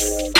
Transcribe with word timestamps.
Oh. 0.00 0.38